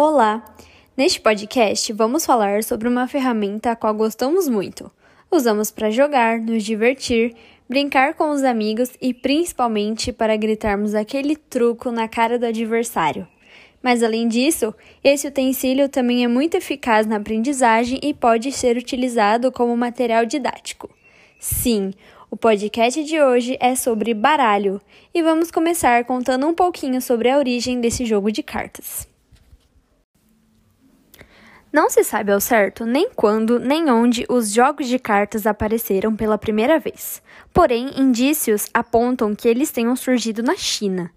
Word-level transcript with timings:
Olá! 0.00 0.44
Neste 0.96 1.20
podcast 1.20 1.92
vamos 1.92 2.24
falar 2.24 2.62
sobre 2.62 2.86
uma 2.86 3.08
ferramenta 3.08 3.72
a 3.72 3.74
qual 3.74 3.92
gostamos 3.92 4.46
muito. 4.48 4.88
Usamos 5.28 5.72
para 5.72 5.90
jogar, 5.90 6.38
nos 6.38 6.62
divertir, 6.62 7.34
brincar 7.68 8.14
com 8.14 8.30
os 8.30 8.44
amigos 8.44 8.92
e 9.02 9.12
principalmente 9.12 10.12
para 10.12 10.36
gritarmos 10.36 10.94
aquele 10.94 11.34
truco 11.34 11.90
na 11.90 12.06
cara 12.06 12.38
do 12.38 12.46
adversário. 12.46 13.26
Mas 13.82 14.00
além 14.00 14.28
disso, 14.28 14.72
esse 15.02 15.26
utensílio 15.26 15.88
também 15.88 16.22
é 16.22 16.28
muito 16.28 16.56
eficaz 16.56 17.04
na 17.04 17.16
aprendizagem 17.16 17.98
e 18.00 18.14
pode 18.14 18.52
ser 18.52 18.76
utilizado 18.76 19.50
como 19.50 19.76
material 19.76 20.24
didático. 20.24 20.88
Sim, 21.40 21.92
o 22.30 22.36
podcast 22.36 23.02
de 23.02 23.20
hoje 23.20 23.58
é 23.58 23.74
sobre 23.74 24.14
baralho 24.14 24.80
e 25.12 25.20
vamos 25.24 25.50
começar 25.50 26.04
contando 26.04 26.46
um 26.46 26.54
pouquinho 26.54 27.02
sobre 27.02 27.28
a 27.30 27.36
origem 27.36 27.80
desse 27.80 28.06
jogo 28.06 28.30
de 28.30 28.44
cartas. 28.44 29.08
Não 31.70 31.90
se 31.90 32.02
sabe 32.02 32.32
ao 32.32 32.40
certo 32.40 32.86
nem 32.86 33.10
quando 33.14 33.58
nem 33.58 33.90
onde 33.90 34.24
os 34.28 34.52
jogos 34.52 34.88
de 34.88 34.98
cartas 34.98 35.46
apareceram 35.46 36.16
pela 36.16 36.38
primeira 36.38 36.78
vez. 36.78 37.22
Porém, 37.52 37.90
indícios 38.00 38.68
apontam 38.72 39.34
que 39.34 39.46
eles 39.46 39.70
tenham 39.70 39.94
surgido 39.94 40.42
na 40.42 40.56
China. 40.56 41.10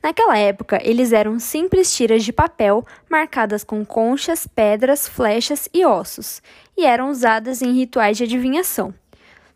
Naquela 0.00 0.38
época, 0.38 0.78
eles 0.84 1.12
eram 1.12 1.40
simples 1.40 1.94
tiras 1.94 2.22
de 2.22 2.32
papel 2.32 2.86
marcadas 3.10 3.64
com 3.64 3.84
conchas, 3.84 4.46
pedras, 4.46 5.08
flechas 5.08 5.68
e 5.74 5.84
ossos, 5.84 6.40
e 6.76 6.84
eram 6.84 7.10
usadas 7.10 7.60
em 7.60 7.72
rituais 7.72 8.16
de 8.16 8.24
adivinhação. 8.24 8.94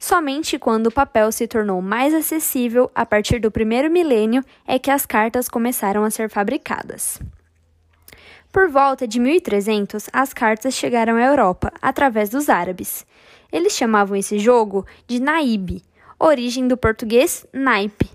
Somente 0.01 0.59
quando 0.59 0.89
o 0.89 0.93
papel 0.93 1.31
se 1.31 1.47
tornou 1.47 1.81
mais 1.81 2.13
acessível, 2.13 2.91
a 2.95 3.07
partir 3.07 3.39
do 3.39 3.51
primeiro 3.51 3.91
milênio, 3.91 4.43
é 4.67 4.79
que 4.79 4.91
as 4.91 5.07
cartas 5.07 5.49
começaram 5.49 6.03
a 6.03 6.11
ser 6.11 6.29
fabricadas. 6.29 7.21
Por 8.53 8.69
volta 8.69 9.07
de 9.07 9.21
1300, 9.21 10.09
as 10.13 10.33
cartas 10.33 10.75
chegaram 10.75 11.17
à 11.17 11.23
Europa 11.23 11.73
através 11.81 12.29
dos 12.29 12.49
árabes. 12.49 13.07
Eles 13.53 13.75
chamavam 13.75 14.17
esse 14.17 14.39
jogo 14.39 14.87
de 15.07 15.21
naíbe, 15.21 15.83
origem 16.19 16.67
do 16.67 16.77
português 16.77 17.47
naipe, 17.53 18.11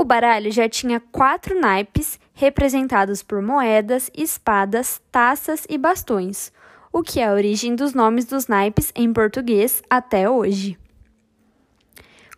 o 0.00 0.04
baralho 0.04 0.50
já 0.50 0.66
tinha 0.66 0.98
quatro 0.98 1.60
naipes, 1.60 2.18
representados 2.32 3.22
por 3.22 3.42
moedas, 3.42 4.10
espadas, 4.16 4.98
taças 5.12 5.66
e 5.68 5.76
bastões, 5.76 6.50
o 6.90 7.02
que 7.02 7.20
é 7.20 7.26
a 7.26 7.34
origem 7.34 7.74
dos 7.74 7.92
nomes 7.92 8.24
dos 8.24 8.46
naipes 8.46 8.90
em 8.94 9.12
português 9.12 9.82
até 9.90 10.28
hoje. 10.28 10.78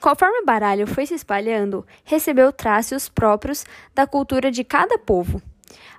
Conforme 0.01 0.41
o 0.41 0.45
baralho 0.45 0.87
foi 0.89 1.07
se 1.07 1.15
espalhando, 1.15 1.87
recebeu 2.05 2.53
traços 2.53 3.09
próprios 3.09 3.65
da 3.95 4.09
cultura 4.09 4.51
de 4.51 4.65
cada 4.65 4.99
povo. 4.99 5.41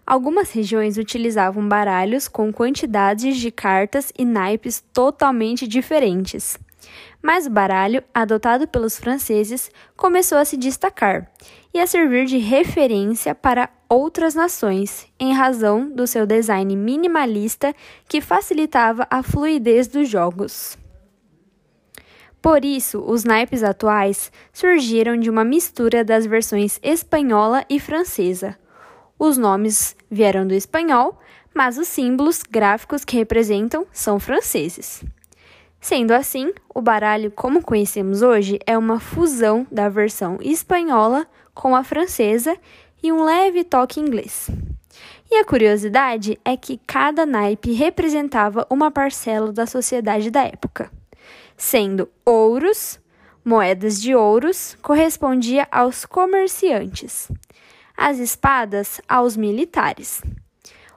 Algumas 0.06 0.52
regiões 0.52 0.98
utilizavam 0.98 1.68
baralhos 1.68 2.28
com 2.28 2.52
quantidades 2.52 3.38
de 3.38 3.52
cartas 3.52 4.12
e 4.18 4.26
naipes 4.26 4.84
totalmente 4.94 5.68
diferentes. 5.68 6.58
Mas 7.22 7.48
o 7.48 7.50
baralho, 7.50 8.04
adotado 8.14 8.68
pelos 8.68 8.98
franceses, 8.98 9.72
começou 9.96 10.38
a 10.38 10.46
se 10.46 10.58
destacar 10.58 11.32
e 11.74 11.80
a 11.80 11.88
servir 11.88 12.26
de 12.26 12.38
referência 12.38 13.34
para 13.34 13.70
outras 13.88 14.36
nações, 14.36 15.08
em 15.20 15.34
razão 15.34 15.90
do 15.90 16.06
seu 16.06 16.26
design 16.26 16.76
minimalista 16.76 17.74
que 18.10 18.20
facilitava 18.20 19.08
a 19.10 19.24
fluidez 19.24 19.88
dos 19.88 20.10
jogos. 20.10 20.78
Por 22.42 22.66
isso, 22.66 23.02
os 23.08 23.24
naipes 23.24 23.64
atuais 23.64 24.30
surgiram 24.52 25.18
de 25.18 25.30
uma 25.30 25.46
mistura 25.46 26.04
das 26.04 26.26
versões 26.26 26.78
espanhola 26.84 27.64
e 27.70 27.80
francesa. 27.80 28.58
Os 29.26 29.38
nomes 29.38 29.96
vieram 30.12 30.46
do 30.46 30.54
espanhol, 30.54 31.18
mas 31.54 31.78
os 31.78 31.88
símbolos 31.88 32.44
gráficos 32.44 33.06
que 33.06 33.16
representam 33.16 33.88
são 33.90 34.20
franceses. 34.20 35.02
Sendo 35.80 36.12
assim, 36.12 36.52
o 36.76 36.82
baralho 36.82 37.32
como 37.32 37.64
conhecemos 37.64 38.22
hoje 38.22 38.60
é 38.68 38.78
uma 38.78 39.00
fusão 39.00 39.66
da 39.72 39.88
versão 39.88 40.40
espanhola 40.42 41.26
com 41.54 41.74
a 41.74 41.86
francesa 41.86 42.58
e 43.02 43.14
um 43.14 43.24
leve 43.24 43.64
toque 43.64 44.02
inglês. 44.02 44.50
E 45.32 45.38
a 45.38 45.46
curiosidade 45.46 46.38
é 46.44 46.58
que 46.58 46.78
cada 46.86 47.26
naipe 47.26 47.72
representava 47.72 48.68
uma 48.70 48.92
parcela 48.92 49.54
da 49.54 49.66
sociedade 49.66 50.30
da 50.30 50.44
época, 50.44 50.92
sendo 51.56 52.10
ouros, 52.26 53.00
moedas 53.42 54.02
de 54.02 54.14
ouros, 54.14 54.78
correspondia 54.82 55.66
aos 55.72 56.06
comerciantes, 56.06 57.32
as 57.96 58.20
espadas 58.20 59.02
aos 59.08 59.38
militares 59.38 60.22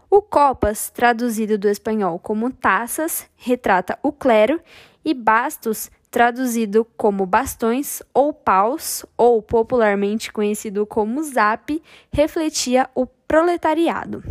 o 0.09 0.23
copas, 0.23 0.89
traduzido 0.89 1.59
do 1.59 1.69
espanhol 1.69 2.19
como 2.19 2.51
taças, 2.51 3.29
retrata 3.37 3.99
o 4.03 4.13
clero, 4.13 4.61
e 5.05 5.13
bastos, 5.13 5.91
traduzido 6.11 6.85
como 6.97 7.27
bastões 7.27 8.03
ou 8.15 8.33
paus, 8.33 9.05
ou 9.17 9.43
popularmente 9.43 10.33
conhecido 10.33 10.87
como 10.87 11.23
zap, 11.23 11.83
refletia 12.13 12.89
o 12.95 13.07
proletariado. 13.07 14.25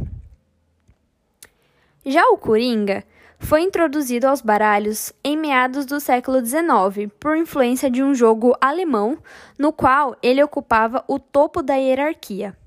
Já 2.06 2.28
o 2.30 2.38
coringa 2.38 3.04
foi 3.46 3.62
introduzido 3.62 4.28
aos 4.28 4.42
baralhos 4.42 5.14
em 5.24 5.38
meados 5.38 5.86
do 5.86 6.00
século 6.00 6.44
XIX 6.44 7.14
por 7.20 7.38
influência 7.38 7.92
de 7.92 8.02
um 8.02 8.16
jogo 8.16 8.56
alemão, 8.60 9.20
no 9.58 9.72
qual 9.72 10.18
ele 10.24 10.44
ocupava 10.44 11.04
o 11.08 11.20
topo 11.20 11.62
da 11.62 11.76
hierarquia. 11.76 12.58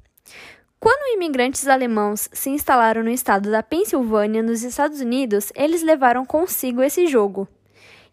Quando 0.78 1.16
imigrantes 1.16 1.66
alemãos 1.66 2.28
se 2.32 2.50
instalaram 2.50 3.02
no 3.02 3.10
estado 3.10 3.50
da 3.50 3.60
Pensilvânia, 3.60 4.40
nos 4.40 4.62
Estados 4.62 5.00
Unidos, 5.00 5.50
eles 5.56 5.82
levaram 5.82 6.24
consigo 6.24 6.80
esse 6.80 7.08
jogo. 7.08 7.48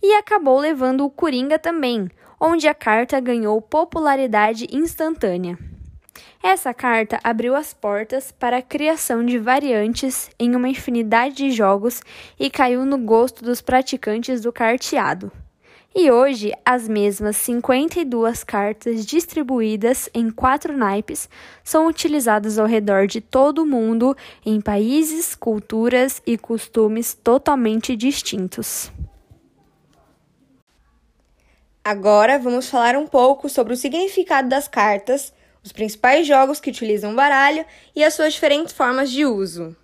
E 0.01 0.15
acabou 0.15 0.57
levando 0.57 1.05
o 1.05 1.09
Coringa 1.11 1.59
também, 1.59 2.09
onde 2.41 2.67
a 2.67 2.73
carta 2.73 3.19
ganhou 3.19 3.61
popularidade 3.61 4.67
instantânea. 4.71 5.55
Essa 6.47 6.75
carta 6.75 7.19
abriu 7.23 7.55
as 7.55 7.73
portas 7.73 8.31
para 8.31 8.57
a 8.57 8.61
criação 8.61 9.25
de 9.25 9.39
variantes 9.39 10.29
em 10.37 10.55
uma 10.55 10.69
infinidade 10.69 11.33
de 11.33 11.49
jogos 11.49 12.03
e 12.39 12.51
caiu 12.51 12.85
no 12.85 12.99
gosto 12.99 13.43
dos 13.43 13.61
praticantes 13.61 14.41
do 14.41 14.53
carteado. 14.53 15.31
E 15.95 16.11
hoje, 16.11 16.53
as 16.63 16.87
mesmas 16.87 17.35
52 17.37 18.43
cartas 18.43 19.03
distribuídas 19.07 20.07
em 20.13 20.29
quatro 20.29 20.77
naipes 20.77 21.27
são 21.63 21.87
utilizadas 21.87 22.59
ao 22.59 22.67
redor 22.67 23.07
de 23.07 23.21
todo 23.21 23.63
o 23.63 23.65
mundo 23.65 24.15
em 24.45 24.61
países, 24.61 25.33
culturas 25.33 26.21
e 26.27 26.37
costumes 26.37 27.15
totalmente 27.15 27.95
distintos. 27.95 28.91
Agora 31.83 32.37
vamos 32.37 32.69
falar 32.69 32.95
um 32.95 33.07
pouco 33.07 33.49
sobre 33.49 33.73
o 33.73 33.77
significado 33.77 34.47
das 34.47 34.67
cartas, 34.67 35.33
os 35.65 35.71
principais 35.71 36.27
jogos 36.27 36.59
que 36.59 36.69
utilizam 36.69 37.11
o 37.11 37.15
baralho 37.15 37.65
e 37.95 38.03
as 38.03 38.13
suas 38.13 38.35
diferentes 38.35 38.71
formas 38.71 39.09
de 39.09 39.25
uso. 39.25 39.75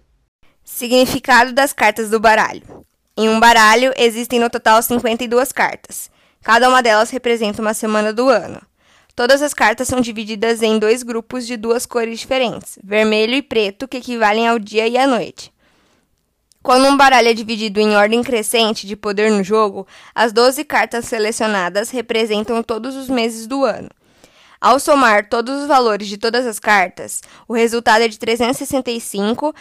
Significado 0.64 1.52
das 1.52 1.74
cartas 1.74 2.12
do 2.12 2.20
baralho. 2.20 2.86
Em 3.18 3.28
um 3.28 3.40
baralho 3.40 3.92
existem 3.98 4.40
no 4.40 4.50
total 4.50 4.82
52 4.82 5.52
cartas. 5.52 6.12
Cada 6.44 6.70
uma 6.70 6.84
delas 6.84 7.10
representa 7.10 7.62
uma 7.62 7.74
semana 7.74 8.14
do 8.14 8.30
ano. 8.30 8.62
Todas 9.16 9.42
as 9.42 9.54
cartas 9.54 9.88
são 9.88 10.00
divididas 10.00 10.62
em 10.62 10.78
dois 10.78 11.02
grupos 11.02 11.46
de 11.46 11.58
duas 11.58 11.86
cores 11.86 12.20
diferentes, 12.20 12.78
vermelho 12.84 13.34
e 13.34 13.42
preto, 13.42 13.88
que 13.88 13.98
equivalem 13.98 14.48
ao 14.48 14.58
dia 14.58 14.88
e 14.88 14.98
à 14.98 15.06
noite. 15.06 15.52
Quando 16.64 16.88
um 16.88 16.96
baralho 16.96 17.28
é 17.28 17.34
dividido 17.34 17.80
em 17.80 17.96
ordem 17.96 18.22
crescente 18.22 18.86
de 18.86 18.96
poder 18.96 19.32
no 19.32 19.44
jogo, 19.44 19.88
as 20.14 20.32
12 20.32 20.64
cartas 20.64 21.06
selecionadas 21.06 21.90
representam 21.90 22.62
todos 22.62 22.96
os 22.96 23.10
meses 23.10 23.48
do 23.48 23.66
ano. 23.66 23.90
Ao 24.62 24.80
somar 24.80 25.28
todos 25.28 25.64
os 25.64 25.68
valores 25.68 26.08
de 26.08 26.20
todas 26.20 26.46
as 26.46 26.60
cartas, 26.60 27.22
o 27.48 27.54
resultado 27.56 28.04
é 28.04 28.08
de 28.08 28.20
365 28.20 29.56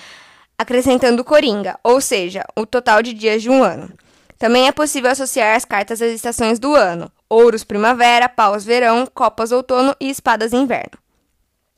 acrescentando 0.59 1.25
Coringa, 1.25 1.81
ou 1.83 2.03
seja, 2.03 2.45
o 2.55 2.67
total 2.67 3.03
de 3.03 3.15
dias 3.15 3.41
de 3.41 3.49
um 3.49 3.65
ano. 3.65 3.91
Também 4.39 4.69
é 4.69 4.73
possível 4.73 5.11
associar 5.11 5.57
as 5.57 5.65
cartas 5.65 6.03
às 6.03 6.13
estações 6.13 6.59
do 6.59 6.75
ano: 6.75 7.11
ouros 7.31 7.65
primavera, 7.65 8.29
paus 8.29 8.63
verão, 8.63 9.07
copas 9.07 9.53
outono 9.53 9.97
e 9.99 10.11
espadas 10.11 10.53
inverno. 10.53 10.99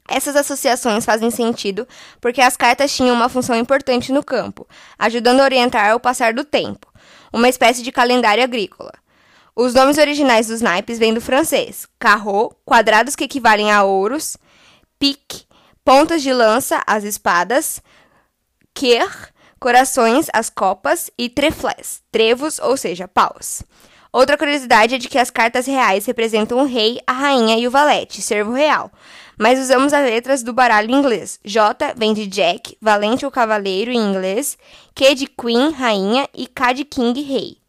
Essas 0.08 0.34
associações 0.34 1.04
fazem 1.04 1.30
sentido 1.30 1.86
porque 2.20 2.40
as 2.40 2.56
cartas 2.56 2.92
tinham 2.92 3.14
uma 3.14 3.28
função 3.28 3.54
importante 3.54 4.12
no 4.12 4.24
campo, 4.24 4.66
ajudando 4.98 5.40
a 5.40 5.44
orientar 5.44 5.94
o 5.94 6.00
passar 6.00 6.34
do 6.34 6.44
tempo, 6.44 6.92
uma 7.32 7.48
espécie 7.48 7.84
de 7.84 7.92
calendário 7.92 8.42
agrícola. 8.42 8.92
Os 9.54 9.74
nomes 9.74 9.98
originais 9.98 10.46
dos 10.46 10.62
naipes 10.62 10.98
vêm 10.98 11.12
do 11.12 11.20
francês: 11.20 11.86
carreau, 11.98 12.56
quadrados 12.64 13.14
que 13.14 13.24
equivalem 13.24 13.70
a 13.70 13.82
ouros, 13.82 14.36
pique, 14.98 15.44
pontas 15.84 16.22
de 16.22 16.32
lança, 16.32 16.82
as 16.86 17.04
espadas, 17.04 17.82
Quer, 18.74 19.06
corações, 19.60 20.28
as 20.32 20.48
copas, 20.48 21.10
e 21.18 21.28
treflés, 21.28 22.02
trevos, 22.10 22.58
ou 22.58 22.76
seja, 22.76 23.06
paus. 23.06 23.62
Outra 24.10 24.36
curiosidade 24.36 24.94
é 24.94 24.98
de 24.98 25.08
que 25.08 25.18
as 25.18 25.30
cartas 25.30 25.66
reais 25.66 26.06
representam 26.06 26.58
o 26.58 26.64
rei, 26.64 27.00
a 27.06 27.12
rainha 27.12 27.58
e 27.58 27.66
o 27.66 27.70
valete, 27.70 28.20
servo 28.20 28.52
real. 28.52 28.90
Mas 29.38 29.58
usamos 29.58 29.92
as 29.92 30.04
letras 30.04 30.42
do 30.42 30.52
baralho 30.52 30.90
inglês. 30.90 31.38
J 31.44 31.94
vem 31.96 32.12
de 32.12 32.26
Jack, 32.26 32.76
valente 32.80 33.24
ou 33.24 33.30
cavaleiro 33.30 33.90
em 33.90 33.98
inglês, 33.98 34.56
Q 34.94 35.14
de 35.14 35.26
Queen, 35.26 35.72
rainha 35.72 36.28
e 36.34 36.46
K 36.46 36.72
de 36.72 36.84
King, 36.84 37.20
rei. 37.22 37.61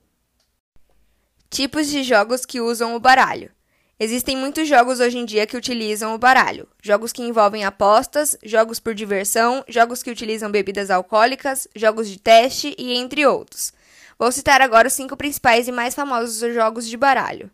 Tipos 1.53 1.85
de 1.85 2.01
jogos 2.01 2.47
que 2.47 2.59
usam 2.59 2.95
o 2.95 2.99
baralho. 2.99 3.51
Existem 3.99 4.35
muitos 4.35 4.67
jogos 4.67 4.99
hoje 4.99 5.19
em 5.19 5.23
dia 5.23 5.45
que 5.45 5.55
utilizam 5.55 6.15
o 6.15 6.17
baralho. 6.17 6.67
Jogos 6.81 7.13
que 7.13 7.21
envolvem 7.21 7.63
apostas, 7.63 8.35
jogos 8.43 8.79
por 8.79 8.95
diversão, 8.95 9.63
jogos 9.67 10.01
que 10.01 10.09
utilizam 10.09 10.49
bebidas 10.49 10.89
alcoólicas, 10.89 11.67
jogos 11.75 12.09
de 12.09 12.17
teste 12.17 12.73
e 12.75 12.93
entre 12.93 13.27
outros. 13.27 13.71
Vou 14.17 14.31
citar 14.31 14.63
agora 14.63 14.87
os 14.87 14.95
cinco 14.95 15.15
principais 15.15 15.67
e 15.67 15.71
mais 15.71 15.93
famosos 15.93 16.39
jogos 16.55 16.89
de 16.89 16.97
baralho. 16.97 17.51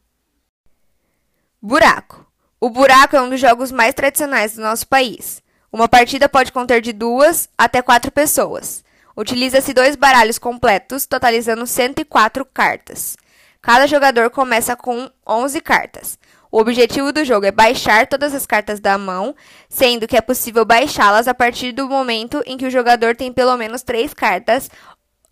Buraco. 1.62 2.26
O 2.58 2.70
buraco 2.70 3.18
é 3.18 3.22
um 3.22 3.30
dos 3.30 3.42
jogos 3.42 3.70
mais 3.70 3.94
tradicionais 3.94 4.56
do 4.56 4.62
nosso 4.62 4.88
país. 4.88 5.44
Uma 5.74 5.90
partida 5.90 6.30
pode 6.30 6.54
conter 6.54 6.80
de 6.80 6.94
duas 6.94 7.50
até 7.58 7.82
quatro 7.82 8.14
pessoas. 8.14 8.82
Utiliza-se 9.14 9.74
dois 9.74 9.98
baralhos 9.98 10.40
completos, 10.40 11.06
totalizando 11.06 11.68
104 11.68 12.46
cartas. 12.46 13.18
Cada 13.62 13.88
jogador 13.88 14.30
começa 14.30 14.76
com 14.76 15.10
11 15.28 15.62
cartas. 15.62 16.18
O 16.52 16.60
objetivo 16.60 17.12
do 17.12 17.24
jogo 17.24 17.46
é 17.46 17.52
baixar 17.52 18.08
todas 18.08 18.34
as 18.34 18.46
cartas 18.46 18.80
da 18.80 18.98
mão, 18.98 19.36
sendo 19.68 20.08
que 20.08 20.18
é 20.18 20.22
possível 20.22 20.66
baixá-las 20.66 21.28
a 21.28 21.34
partir 21.34 21.72
do 21.72 21.88
momento 21.88 22.42
em 22.46 22.58
que 22.58 22.66
o 22.66 22.72
jogador 22.72 23.16
tem 23.16 23.32
pelo 23.32 23.56
menos 23.58 23.84
três 23.84 24.14
cartas 24.14 24.70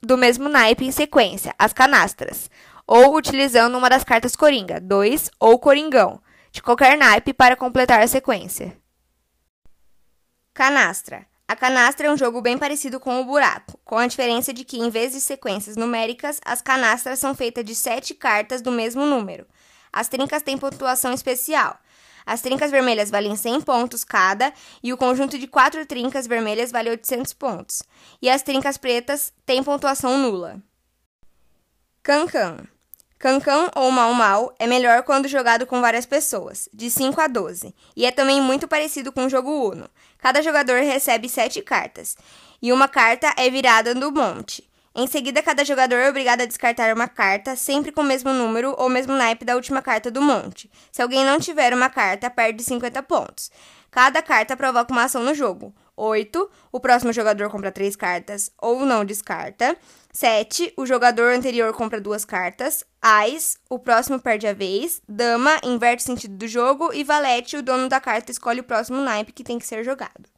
do 0.02 0.18
mesmo 0.18 0.48
naipe 0.48 0.86
em 0.86 0.92
sequência, 0.92 1.56
as 1.58 1.74
canastras, 1.74 2.50
ou 2.86 3.16
utilizando 3.16 3.78
uma 3.78 3.90
das 3.90 4.04
cartas 4.04 4.36
coringa, 4.36 4.80
2 4.80 5.32
ou 5.40 5.58
coringão, 5.58 6.22
de 6.52 6.62
qualquer 6.62 6.98
naipe 6.98 7.34
para 7.34 7.56
completar 7.56 8.02
a 8.02 8.08
sequência. 8.08 8.78
Canastra. 10.54 11.26
A 11.48 11.56
canastra 11.56 12.08
é 12.08 12.12
um 12.12 12.18
jogo 12.18 12.42
bem 12.42 12.58
parecido 12.58 13.00
com 13.00 13.22
o 13.22 13.26
buraco, 13.26 13.80
com 13.86 13.98
a 13.98 14.06
diferença 14.06 14.52
de 14.52 14.66
que, 14.66 14.78
em 14.78 14.90
vez 14.90 15.14
de 15.14 15.22
sequências 15.22 15.78
numéricas, 15.78 16.42
as 16.44 16.62
canastras 16.62 17.20
são 17.20 17.34
feitas 17.34 17.64
de 17.64 17.74
sete 17.74 18.14
cartas 18.14 18.62
do 18.62 18.70
mesmo 18.70 19.06
número. 19.06 19.48
As 19.94 20.10
trincas 20.10 20.44
têm 20.44 20.58
pontuação 20.58 21.14
especial. 21.14 21.80
As 22.26 22.42
trincas 22.42 22.70
vermelhas 22.70 23.10
valem 23.10 23.38
100 23.38 23.62
pontos 23.62 24.04
cada 24.04 24.54
e 24.84 24.92
o 24.92 24.98
conjunto 24.98 25.40
de 25.40 25.48
quatro 25.48 25.86
trincas 25.86 26.28
vermelhas 26.28 26.70
vale 26.70 26.90
800 26.90 27.32
pontos. 27.32 27.82
E 28.22 28.30
as 28.30 28.42
trincas 28.42 28.78
pretas 28.78 29.32
têm 29.46 29.64
pontuação 29.64 30.18
nula. 30.18 30.62
Cancan. 32.04 32.58
Cancan 33.20 33.72
ou 33.76 33.90
Mal 33.90 34.14
Mal 34.14 34.54
é 34.60 34.68
melhor 34.68 35.02
quando 35.02 35.28
jogado 35.28 35.66
com 35.66 35.82
várias 35.82 36.06
pessoas, 36.06 36.70
de 36.72 36.88
5 36.92 37.20
a 37.20 37.26
12, 37.26 37.74
e 37.96 38.06
é 38.06 38.12
também 38.12 38.40
muito 38.40 38.68
parecido 38.68 39.12
com 39.12 39.26
o 39.26 39.30
jogo 39.30 39.70
Uno. 39.70 39.90
Cada 40.20 40.40
jogador 40.44 40.84
recebe 40.84 41.28
7 41.28 41.64
cartas, 41.64 42.16
e 42.62 42.72
uma 42.72 42.88
carta 42.88 43.34
é 43.36 43.50
virada 43.50 43.96
do 43.96 44.12
monte. 44.12 44.70
Em 44.94 45.08
seguida, 45.08 45.42
cada 45.42 45.66
jogador 45.66 45.96
é 45.96 46.10
obrigado 46.10 46.42
a 46.42 46.46
descartar 46.46 46.94
uma 46.94 47.08
carta, 47.08 47.56
sempre 47.56 47.92
com 47.92 48.02
o 48.02 48.04
mesmo 48.04 48.32
número 48.34 48.76
ou 48.78 48.88
mesmo 48.88 49.14
naipe 49.14 49.46
da 49.46 49.56
última 49.56 49.82
carta 49.82 50.12
do 50.12 50.22
monte. 50.22 50.70
Se 50.92 51.02
alguém 51.02 51.26
não 51.26 51.40
tiver 51.40 51.74
uma 51.74 51.90
carta, 51.90 52.30
perde 52.30 52.64
50 52.64 53.02
pontos. 53.02 53.52
Cada 53.90 54.22
carta 54.22 54.56
provoca 54.56 54.92
uma 54.92 55.06
ação 55.06 55.24
no 55.24 55.34
jogo. 55.34 55.74
8. 55.98 56.50
O 56.72 56.80
próximo 56.80 57.12
jogador 57.12 57.50
compra 57.50 57.72
3 57.72 57.96
cartas 57.96 58.52
ou 58.62 58.86
não 58.86 59.04
descarta. 59.04 59.76
7. 60.14 60.74
O 60.78 60.86
jogador 60.86 61.34
anterior 61.34 61.74
compra 61.74 62.00
duas 62.00 62.24
cartas. 62.24 62.84
Ais, 63.02 63.58
o 63.70 63.80
próximo 63.80 64.20
perde 64.20 64.48
a 64.48 64.54
vez. 64.54 65.02
Dama, 65.10 65.60
inverte 65.64 66.04
o 66.04 66.06
sentido 66.06 66.36
do 66.36 66.48
jogo. 66.48 66.94
E 66.94 67.04
Valete, 67.04 67.58
o 67.58 67.64
dono 67.64 67.90
da 67.90 68.00
carta, 68.00 68.32
escolhe 68.32 68.62
o 68.62 68.64
próximo 68.64 69.02
naipe 69.02 69.34
que 69.34 69.44
tem 69.44 69.60
que 69.60 69.68
ser 69.68 69.84
jogado. 69.84 70.30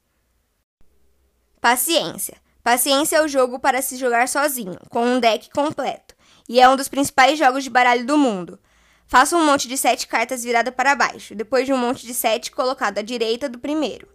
Paciência. 1.61 2.37
Paciência 2.63 3.17
é 3.17 3.21
o 3.21 3.27
jogo 3.27 3.59
para 3.59 3.81
se 3.81 3.97
jogar 3.97 4.27
sozinho, 4.27 4.77
com 4.89 5.03
um 5.03 5.19
deck 5.19 5.49
completo, 5.49 6.13
e 6.47 6.59
é 6.59 6.69
um 6.69 6.75
dos 6.75 6.87
principais 6.87 7.39
jogos 7.39 7.63
de 7.63 7.69
baralho 7.69 8.05
do 8.05 8.17
mundo. 8.17 8.59
Faça 9.07 9.35
um 9.35 9.45
monte 9.45 9.67
de 9.67 9.75
sete 9.75 10.07
cartas 10.07 10.43
virada 10.43 10.71
para 10.71 10.93
baixo, 10.93 11.33
depois 11.33 11.65
de 11.65 11.73
um 11.73 11.77
monte 11.77 12.05
de 12.05 12.13
sete 12.13 12.51
colocado 12.51 12.99
à 12.99 13.01
direita 13.01 13.49
do 13.49 13.57
primeiro. 13.57 14.07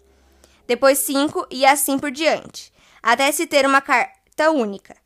Depois 0.66 0.98
cinco 0.98 1.46
e 1.50 1.66
assim 1.66 1.98
por 1.98 2.10
diante, 2.10 2.72
até 3.02 3.30
se 3.30 3.46
ter 3.46 3.66
uma 3.66 3.80
carta 3.80 4.50
única. 4.50 4.96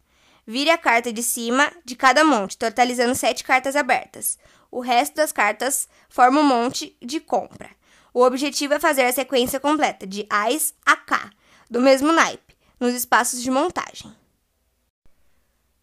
Vire 0.46 0.70
a 0.70 0.78
carta 0.78 1.12
de 1.12 1.22
cima 1.22 1.70
de 1.84 1.94
cada 1.94 2.24
monte, 2.24 2.56
totalizando 2.56 3.14
sete 3.14 3.44
cartas 3.44 3.76
abertas. 3.76 4.38
O 4.70 4.80
resto 4.80 5.16
das 5.16 5.32
cartas 5.32 5.88
forma 6.08 6.40
um 6.40 6.44
monte 6.44 6.96
de 7.02 7.20
compra. 7.20 7.70
O 8.14 8.22
objetivo 8.22 8.74
é 8.74 8.80
fazer 8.80 9.04
a 9.04 9.12
sequência 9.12 9.60
completa 9.60 10.06
de 10.06 10.26
Ais 10.30 10.74
a 10.86 10.96
K, 10.96 11.30
do 11.68 11.80
mesmo 11.80 12.12
naipe 12.12 12.56
nos 12.80 12.94
espaços 12.94 13.42
de 13.42 13.50
montagem. 13.50 14.14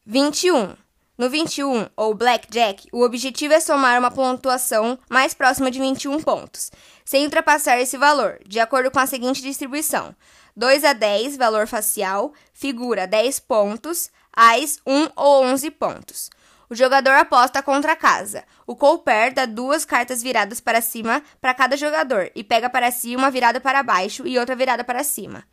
21. 0.06 0.76
No 1.18 1.30
21, 1.30 1.88
ou 1.96 2.14
Blackjack, 2.14 2.90
o 2.92 3.02
objetivo 3.02 3.54
é 3.54 3.62
somar 3.62 3.98
uma 3.98 4.12
pontuação 4.12 5.00
mais 5.10 5.34
próxima 5.34 5.72
de 5.72 5.80
21 5.80 6.22
pontos, 6.22 6.70
sem 7.06 7.24
ultrapassar 7.24 7.80
esse 7.80 7.98
valor, 7.98 8.38
de 8.46 8.60
acordo 8.60 8.92
com 8.92 9.00
a 9.00 9.06
seguinte 9.06 9.42
distribuição: 9.42 10.14
2 10.58 10.84
a 10.84 10.92
10, 10.92 11.38
valor 11.38 11.68
facial, 11.68 12.34
figura 12.54 13.08
10 13.08 13.40
pontos, 13.40 14.10
ais 14.36 14.80
1 14.86 15.08
ou 15.16 15.46
11 15.46 15.72
pontos. 15.72 16.30
O 16.70 16.76
jogador 16.76 17.14
aposta 17.14 17.64
contra 17.64 17.94
a 17.94 17.96
casa. 17.96 18.44
O 18.68 18.76
couper 18.76 19.34
dá 19.34 19.46
duas 19.46 19.86
cartas 19.86 20.22
viradas 20.22 20.60
para 20.60 20.82
cima 20.82 21.24
para 21.40 21.54
cada 21.54 21.78
jogador 21.78 22.30
e 22.36 22.44
pega 22.44 22.70
para 22.70 22.92
si 22.92 23.16
uma 23.16 23.32
virada 23.32 23.62
para 23.62 23.84
baixo 23.84 24.28
e 24.28 24.38
outra 24.38 24.56
virada 24.56 24.84
para 24.84 25.04
cima. 25.04 25.46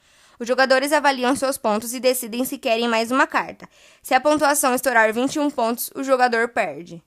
Os 0.42 0.48
jogadores 0.48 0.92
avaliam 0.92 1.36
seus 1.36 1.56
pontos 1.56 1.94
e 1.94 2.00
decidem 2.00 2.44
se 2.44 2.58
querem 2.58 2.88
mais 2.88 3.12
uma 3.12 3.28
carta. 3.28 3.68
Se 4.02 4.12
a 4.12 4.20
pontuação 4.20 4.74
estourar 4.74 5.12
21 5.12 5.48
pontos, 5.50 5.88
o 5.94 6.02
jogador 6.02 6.48
perde. 6.48 7.00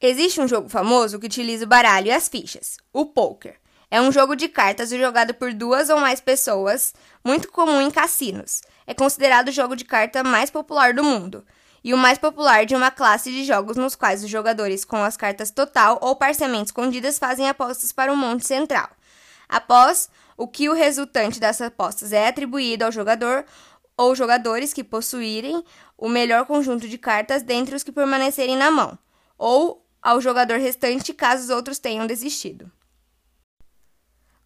Existe 0.00 0.40
um 0.40 0.48
jogo 0.48 0.70
famoso 0.70 1.20
que 1.20 1.26
utiliza 1.26 1.66
o 1.66 1.68
baralho 1.68 2.06
e 2.06 2.10
as 2.10 2.30
fichas, 2.30 2.78
o 2.94 3.04
poker. 3.04 3.56
É 3.90 4.00
um 4.00 4.10
jogo 4.10 4.34
de 4.34 4.48
cartas 4.48 4.88
jogado 4.88 5.34
por 5.34 5.52
duas 5.52 5.90
ou 5.90 6.00
mais 6.00 6.18
pessoas, 6.18 6.94
muito 7.22 7.52
comum 7.52 7.78
em 7.82 7.90
cassinos. 7.90 8.62
É 8.86 8.94
considerado 8.94 9.48
o 9.48 9.52
jogo 9.52 9.76
de 9.76 9.84
carta 9.84 10.24
mais 10.24 10.48
popular 10.48 10.94
do 10.94 11.04
mundo 11.04 11.44
e 11.84 11.92
o 11.92 11.98
mais 11.98 12.16
popular 12.16 12.64
de 12.64 12.74
uma 12.74 12.90
classe 12.90 13.30
de 13.30 13.44
jogos 13.44 13.76
nos 13.76 13.94
quais 13.94 14.24
os 14.24 14.30
jogadores 14.30 14.82
com 14.82 15.04
as 15.04 15.18
cartas 15.18 15.50
total 15.50 15.98
ou 16.00 16.16
parcialmente 16.16 16.68
escondidas 16.68 17.18
fazem 17.18 17.50
apostas 17.50 17.92
para 17.92 18.10
um 18.10 18.16
monte 18.16 18.46
central. 18.46 18.88
Após 19.46 20.08
o 20.36 20.48
que 20.48 20.68
o 20.68 20.74
resultante 20.74 21.38
dessas 21.38 21.68
apostas 21.68 22.12
é 22.12 22.28
atribuído 22.28 22.84
ao 22.84 22.92
jogador 22.92 23.44
ou 23.96 24.14
jogadores 24.14 24.72
que 24.72 24.82
possuírem 24.82 25.62
o 25.96 26.08
melhor 26.08 26.46
conjunto 26.46 26.88
de 26.88 26.98
cartas 26.98 27.42
dentre 27.42 27.74
os 27.76 27.82
que 27.82 27.92
permanecerem 27.92 28.56
na 28.56 28.70
mão, 28.70 28.98
ou 29.38 29.86
ao 30.00 30.20
jogador 30.20 30.58
restante 30.58 31.12
caso 31.14 31.44
os 31.44 31.50
outros 31.50 31.78
tenham 31.78 32.06
desistido. 32.06 32.70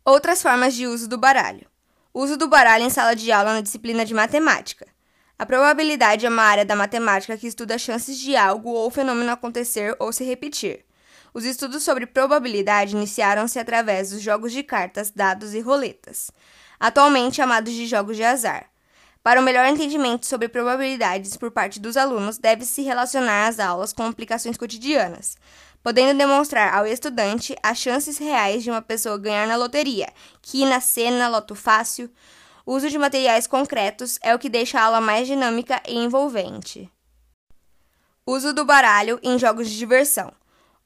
Outras 0.04 0.42
formas 0.42 0.74
de 0.74 0.86
uso 0.86 1.08
do 1.08 1.18
baralho. 1.18 1.66
Uso 2.12 2.36
do 2.36 2.48
baralho 2.48 2.84
em 2.84 2.90
sala 2.90 3.14
de 3.16 3.32
aula 3.32 3.54
na 3.54 3.60
disciplina 3.60 4.04
de 4.04 4.14
matemática. 4.14 4.86
A 5.38 5.44
probabilidade 5.44 6.24
é 6.24 6.28
uma 6.28 6.42
área 6.42 6.64
da 6.64 6.76
matemática 6.76 7.36
que 7.36 7.46
estuda 7.46 7.76
chances 7.76 8.16
de 8.16 8.36
algo 8.36 8.70
ou 8.70 8.90
fenômeno 8.90 9.30
acontecer 9.30 9.94
ou 9.98 10.12
se 10.12 10.24
repetir. 10.24 10.84
Os 11.36 11.44
estudos 11.44 11.82
sobre 11.82 12.06
probabilidade 12.06 12.96
iniciaram-se 12.96 13.58
através 13.58 14.08
dos 14.08 14.22
jogos 14.22 14.52
de 14.52 14.62
cartas, 14.62 15.10
dados 15.10 15.52
e 15.52 15.60
roletas, 15.60 16.30
atualmente 16.80 17.36
chamados 17.36 17.74
de 17.74 17.86
jogos 17.86 18.16
de 18.16 18.24
azar. 18.24 18.70
Para 19.22 19.38
o 19.38 19.42
um 19.42 19.44
melhor 19.44 19.66
entendimento 19.66 20.24
sobre 20.24 20.48
probabilidades 20.48 21.36
por 21.36 21.50
parte 21.50 21.78
dos 21.78 21.94
alunos, 21.94 22.38
deve-se 22.38 22.80
relacionar 22.80 23.48
as 23.48 23.60
aulas 23.60 23.92
com 23.92 24.04
aplicações 24.04 24.56
cotidianas, 24.56 25.36
podendo 25.82 26.16
demonstrar 26.16 26.72
ao 26.72 26.86
estudante 26.86 27.54
as 27.62 27.76
chances 27.76 28.16
reais 28.16 28.62
de 28.62 28.70
uma 28.70 28.80
pessoa 28.80 29.18
ganhar 29.18 29.46
na 29.46 29.56
loteria, 29.56 30.08
quina, 30.40 30.80
cena, 30.80 31.28
loto 31.28 31.54
fácil. 31.54 32.10
O 32.64 32.74
uso 32.74 32.88
de 32.88 32.96
materiais 32.96 33.46
concretos 33.46 34.18
é 34.22 34.34
o 34.34 34.38
que 34.38 34.48
deixa 34.48 34.80
a 34.80 34.84
aula 34.84 35.02
mais 35.02 35.26
dinâmica 35.26 35.82
e 35.86 35.98
envolvente. 35.98 36.90
Uso 38.26 38.54
do 38.54 38.64
baralho 38.64 39.20
em 39.22 39.38
jogos 39.38 39.68
de 39.68 39.76
diversão. 39.76 40.32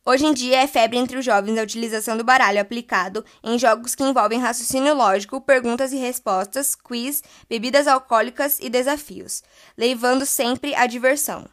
Hoje 0.04 0.25
em 0.25 0.33
dia 0.33 0.62
é 0.62 0.66
febre 0.66 0.97
entre 0.97 1.19
os 1.19 1.25
jovens 1.25 1.59
a 1.59 1.62
utilização 1.62 2.16
do 2.16 2.25
baralho 2.25 2.59
aplicado 2.59 3.23
em 3.45 3.59
jogos 3.59 3.95
que 3.95 4.02
envolvem 4.02 4.40
raciocínio 4.40 4.95
lógico, 4.95 5.42
perguntas 5.42 5.92
e 5.92 5.97
respostas, 5.97 6.75
quiz, 6.75 7.23
bebidas 7.50 7.87
alcoólicas 7.87 8.59
e 8.61 8.71
desafios, 8.71 9.42
levando 9.76 10.25
sempre 10.25 10.75
à 10.75 10.87
diversão. 10.87 11.47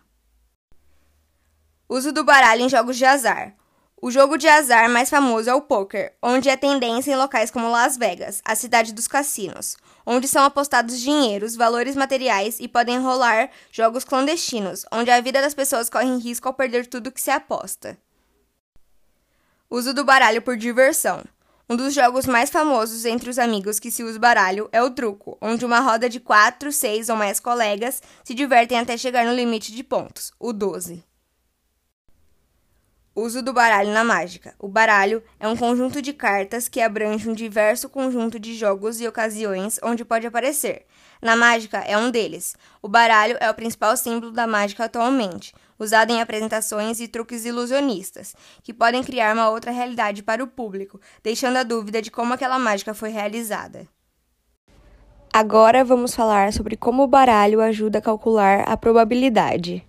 Uso 1.90 2.14
do 2.14 2.24
baralho 2.24 2.62
em 2.62 2.70
jogos 2.70 2.96
de 2.96 3.04
azar. 3.04 3.54
O 4.02 4.10
jogo 4.10 4.38
de 4.38 4.48
azar 4.48 4.90
mais 4.90 5.10
famoso 5.10 5.50
é 5.50 5.54
o 5.54 5.62
poker, 5.62 6.16
onde 6.22 6.48
é 6.48 6.56
tendência 6.56 7.12
em 7.12 7.18
locais 7.18 7.52
como 7.52 7.70
Las 7.70 7.98
Vegas, 7.98 8.42
a 8.46 8.56
cidade 8.56 8.94
dos 8.94 9.10
cassinos, 9.10 9.76
onde 10.06 10.28
são 10.28 10.44
apostados 10.44 11.02
dinheiros, 11.02 11.56
valores 11.56 11.98
materiais 11.98 12.60
e 12.62 12.68
podem 12.68 13.00
rolar 13.00 13.50
jogos 13.72 14.06
clandestinos, 14.06 14.86
onde 14.92 15.12
a 15.12 15.20
vida 15.20 15.42
das 15.42 15.54
pessoas 15.54 15.90
corre 15.90 16.16
risco 16.18 16.48
ao 16.48 16.54
perder 16.54 16.88
tudo 16.88 17.12
que 17.12 17.20
se 17.20 17.32
aposta. 17.32 17.98
Uso 19.70 19.94
do 19.94 20.06
baralho 20.06 20.42
por 20.42 20.56
diversão. 20.56 21.22
Um 21.70 21.76
dos 21.76 21.94
jogos 21.94 22.26
mais 22.26 22.50
famosos 22.50 23.04
entre 23.04 23.30
os 23.30 23.38
amigos 23.38 23.82
que 23.82 23.92
se 23.92 24.02
usa 24.02 24.18
baralho 24.18 24.70
é 24.72 24.82
o 24.82 24.90
truco, 24.90 25.38
onde 25.42 25.66
uma 25.66 25.82
roda 25.82 26.10
de 26.10 26.22
4, 26.22 26.72
6 26.72 27.10
ou 27.10 27.18
mais 27.18 27.38
colegas 27.42 28.02
se 28.24 28.34
divertem 28.34 28.80
até 28.80 28.96
chegar 28.98 29.26
no 29.26 29.36
limite 29.36 29.74
de 29.74 29.84
pontos, 29.84 30.32
o 30.40 30.54
12. 30.54 31.04
Uso 33.20 33.42
do 33.42 33.52
baralho 33.52 33.92
na 33.92 34.04
mágica. 34.04 34.54
O 34.60 34.68
baralho 34.68 35.24
é 35.40 35.48
um 35.48 35.58
conjunto 35.58 36.04
de 36.04 36.14
cartas 36.14 36.70
que 36.70 36.80
abrange 36.80 37.28
um 37.28 37.34
diverso 37.34 37.90
conjunto 37.90 38.38
de 38.40 38.54
jogos 38.54 39.02
e 39.02 39.08
ocasiões 39.08 39.80
onde 39.82 40.06
pode 40.06 40.28
aparecer. 40.28 40.86
Na 41.20 41.36
mágica 41.36 41.80
é 41.80 41.98
um 41.98 42.12
deles. 42.12 42.56
O 42.80 42.88
baralho 42.88 43.36
é 43.40 43.50
o 43.50 43.56
principal 43.56 43.98
símbolo 43.98 44.32
da 44.32 44.46
mágica 44.46 44.86
atualmente, 44.86 45.52
usado 45.80 46.12
em 46.12 46.22
apresentações 46.22 47.00
e 47.00 47.08
truques 47.08 47.44
ilusionistas, 47.44 48.36
que 48.62 48.72
podem 48.72 49.04
criar 49.04 49.34
uma 49.34 49.50
outra 49.50 49.72
realidade 49.72 50.22
para 50.22 50.44
o 50.44 50.48
público, 50.48 51.02
deixando 51.24 51.58
a 51.58 51.64
dúvida 51.64 52.04
de 52.04 52.12
como 52.12 52.36
aquela 52.36 52.60
mágica 52.60 52.94
foi 52.94 53.10
realizada. 53.10 53.88
Agora 55.34 55.84
vamos 55.84 56.14
falar 56.14 56.54
sobre 56.54 56.78
como 56.78 57.02
o 57.02 57.08
baralho 57.08 57.62
ajuda 57.62 57.98
a 57.98 58.02
calcular 58.02 58.60
a 58.68 58.78
probabilidade. 58.78 59.87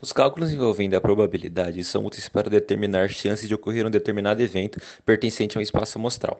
Os 0.00 0.12
cálculos 0.12 0.52
envolvendo 0.52 0.94
a 0.94 1.00
probabilidade 1.00 1.82
são 1.82 2.06
úteis 2.06 2.28
para 2.28 2.48
determinar 2.48 3.08
chances 3.08 3.48
de 3.48 3.54
ocorrer 3.54 3.84
um 3.84 3.90
determinado 3.90 4.40
evento 4.40 4.80
pertencente 5.04 5.56
a 5.56 5.60
um 5.60 5.62
espaço 5.62 5.98
amostral. 5.98 6.38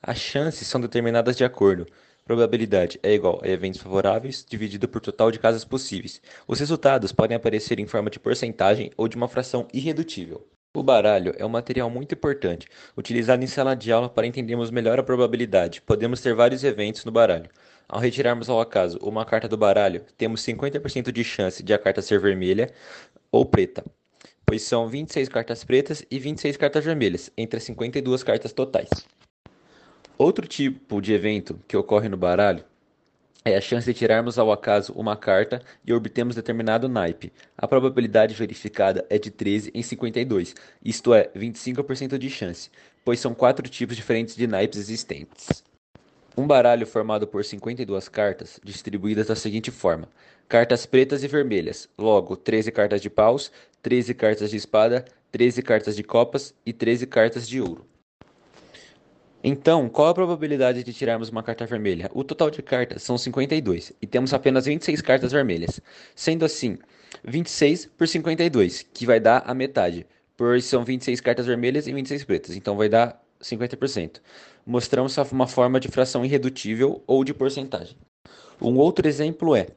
As 0.00 0.16
chances 0.16 0.68
são 0.68 0.80
determinadas 0.80 1.36
de 1.36 1.42
acordo. 1.42 1.88
Probabilidade 2.24 3.00
é 3.02 3.12
igual 3.12 3.40
a 3.42 3.48
eventos 3.48 3.80
favoráveis 3.80 4.46
dividido 4.48 4.86
por 4.86 5.00
total 5.00 5.32
de 5.32 5.40
casos 5.40 5.64
possíveis. 5.64 6.22
Os 6.46 6.60
resultados 6.60 7.10
podem 7.10 7.36
aparecer 7.36 7.80
em 7.80 7.86
forma 7.86 8.10
de 8.10 8.20
porcentagem 8.20 8.92
ou 8.96 9.08
de 9.08 9.16
uma 9.16 9.26
fração 9.26 9.66
irredutível. 9.74 10.46
O 10.72 10.80
baralho 10.84 11.34
é 11.36 11.44
um 11.44 11.48
material 11.48 11.90
muito 11.90 12.14
importante, 12.14 12.68
utilizado 12.96 13.42
em 13.42 13.48
sala 13.48 13.74
de 13.74 13.90
aula 13.90 14.08
para 14.08 14.28
entendermos 14.28 14.70
melhor 14.70 15.00
a 15.00 15.02
probabilidade. 15.02 15.82
Podemos 15.82 16.20
ter 16.20 16.32
vários 16.32 16.62
eventos 16.62 17.04
no 17.04 17.10
baralho. 17.10 17.50
Ao 17.92 17.98
retirarmos 17.98 18.48
ao 18.48 18.60
acaso 18.60 18.98
uma 19.02 19.24
carta 19.24 19.48
do 19.48 19.56
baralho, 19.56 20.04
temos 20.16 20.42
50% 20.42 21.10
de 21.10 21.24
chance 21.24 21.60
de 21.60 21.74
a 21.74 21.78
carta 21.78 22.00
ser 22.00 22.20
vermelha 22.20 22.72
ou 23.32 23.44
preta, 23.44 23.84
pois 24.46 24.62
são 24.62 24.86
26 24.86 25.28
cartas 25.28 25.64
pretas 25.64 26.04
e 26.08 26.16
26 26.16 26.56
cartas 26.56 26.84
vermelhas, 26.84 27.32
entre 27.36 27.58
as 27.58 27.64
52 27.64 28.22
cartas 28.22 28.52
totais. 28.52 28.88
Outro 30.16 30.46
tipo 30.46 31.02
de 31.02 31.12
evento 31.12 31.58
que 31.66 31.76
ocorre 31.76 32.08
no 32.08 32.16
baralho 32.16 32.64
é 33.44 33.56
a 33.56 33.60
chance 33.60 33.86
de 33.86 33.98
tirarmos 33.98 34.38
ao 34.38 34.52
acaso 34.52 34.92
uma 34.92 35.16
carta 35.16 35.60
e 35.84 35.92
obtermos 35.92 36.36
determinado 36.36 36.88
naipe. 36.88 37.32
A 37.58 37.66
probabilidade 37.66 38.36
verificada 38.36 39.04
é 39.10 39.18
de 39.18 39.32
13 39.32 39.72
em 39.74 39.82
52, 39.82 40.54
isto 40.84 41.12
é, 41.12 41.28
25% 41.34 42.16
de 42.18 42.30
chance, 42.30 42.70
pois 43.04 43.18
são 43.18 43.34
quatro 43.34 43.68
tipos 43.68 43.96
diferentes 43.96 44.36
de 44.36 44.46
naipes 44.46 44.78
existentes. 44.78 45.68
Um 46.40 46.46
baralho 46.46 46.86
formado 46.86 47.26
por 47.26 47.44
52 47.44 48.08
cartas, 48.08 48.58
distribuídas 48.64 49.26
da 49.26 49.36
seguinte 49.36 49.70
forma: 49.70 50.08
cartas 50.48 50.86
pretas 50.86 51.22
e 51.22 51.28
vermelhas, 51.28 51.86
logo 51.98 52.34
13 52.34 52.72
cartas 52.72 53.02
de 53.02 53.10
paus, 53.10 53.52
13 53.82 54.14
cartas 54.14 54.50
de 54.50 54.56
espada, 54.56 55.04
13 55.30 55.60
cartas 55.60 55.94
de 55.94 56.02
copas 56.02 56.54
e 56.64 56.72
13 56.72 57.06
cartas 57.06 57.46
de 57.46 57.60
ouro. 57.60 57.84
Então, 59.44 59.86
qual 59.86 60.08
a 60.08 60.14
probabilidade 60.14 60.82
de 60.82 60.94
tirarmos 60.94 61.28
uma 61.28 61.42
carta 61.42 61.66
vermelha? 61.66 62.10
O 62.14 62.24
total 62.24 62.50
de 62.50 62.62
cartas 62.62 63.02
são 63.02 63.18
52 63.18 63.92
e 64.00 64.06
temos 64.06 64.32
apenas 64.32 64.64
26 64.64 65.02
cartas 65.02 65.32
vermelhas. 65.32 65.78
Sendo 66.16 66.46
assim, 66.46 66.78
26 67.22 67.84
por 67.84 68.08
52, 68.08 68.86
que 68.94 69.04
vai 69.04 69.20
dar 69.20 69.42
a 69.46 69.52
metade, 69.52 70.06
pois 70.38 70.64
são 70.64 70.86
26 70.86 71.20
cartas 71.20 71.44
vermelhas 71.44 71.86
e 71.86 71.92
26 71.92 72.24
pretas, 72.24 72.56
então 72.56 72.78
vai 72.78 72.88
dar 72.88 73.22
50%. 73.42 74.20
Mostramos 74.66 75.16
uma 75.32 75.46
forma 75.46 75.80
de 75.80 75.88
fração 75.88 76.24
irredutível 76.24 77.02
ou 77.06 77.24
de 77.24 77.34
porcentagem. 77.34 77.96
Um 78.60 78.76
outro 78.76 79.08
exemplo 79.08 79.56
é: 79.56 79.68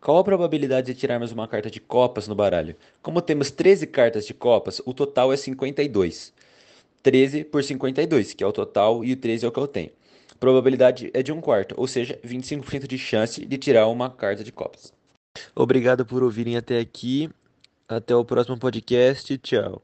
qual 0.00 0.18
a 0.18 0.24
probabilidade 0.24 0.92
de 0.92 0.98
tirarmos 0.98 1.32
uma 1.32 1.48
carta 1.48 1.70
de 1.70 1.80
copas 1.80 2.28
no 2.28 2.34
baralho? 2.34 2.76
Como 3.02 3.20
temos 3.20 3.50
13 3.50 3.86
cartas 3.86 4.26
de 4.26 4.32
copas, 4.32 4.80
o 4.84 4.94
total 4.94 5.32
é 5.32 5.36
52. 5.36 6.32
13 7.02 7.44
por 7.44 7.62
52, 7.62 8.34
que 8.34 8.44
é 8.44 8.46
o 8.46 8.52
total, 8.52 9.04
e 9.04 9.12
o 9.12 9.16
13 9.16 9.44
é 9.44 9.48
o 9.48 9.52
que 9.52 9.58
eu 9.58 9.66
tenho. 9.66 9.90
A 10.32 10.38
probabilidade 10.38 11.10
é 11.12 11.22
de 11.22 11.32
um 11.32 11.40
quarto, 11.40 11.74
ou 11.76 11.86
seja, 11.86 12.18
25% 12.24 12.86
de 12.86 12.98
chance 12.98 13.44
de 13.44 13.58
tirar 13.58 13.88
uma 13.88 14.10
carta 14.10 14.44
de 14.44 14.52
copas. 14.52 14.92
Obrigado 15.54 16.04
por 16.06 16.22
ouvirem 16.22 16.56
até 16.56 16.78
aqui. 16.78 17.28
Até 17.88 18.14
o 18.14 18.24
próximo 18.24 18.58
podcast. 18.58 19.36
Tchau. 19.38 19.82